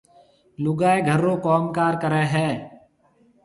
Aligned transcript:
لُگائيَ 0.63 0.99
گھر 1.09 1.19
رو 1.25 1.33
ڪوم 1.45 1.63
ڪار 1.77 1.93
ڪريَ 2.01 2.23
هيَ۔ 2.33 2.49